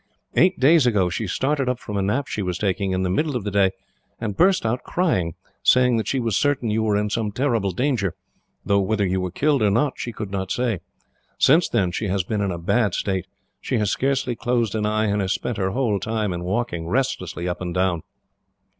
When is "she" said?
1.11-1.27, 2.25-2.41, 6.07-6.19, 9.97-10.11, 11.91-12.07, 13.59-13.77